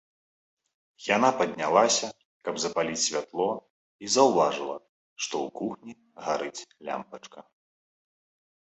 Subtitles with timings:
[1.15, 2.07] Яна паднялася,
[2.49, 3.47] каб запаліць святло,
[4.05, 4.77] і заўважыла,
[5.27, 5.93] што ў кухні
[6.29, 7.39] гарыць лямпачка.